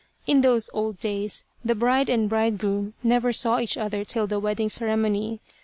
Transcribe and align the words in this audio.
In 0.25 0.41
those 0.41 0.67
old 0.73 0.97
days 0.97 1.45
the 1.63 1.75
bride 1.75 2.09
and 2.09 2.27
bridegroom 2.27 2.95
never 3.03 3.31
saw 3.31 3.59
each 3.59 3.77
other 3.77 4.03
till 4.03 4.25
the 4.25 4.39
wedding 4.39 4.67
ceremony. 4.67 5.41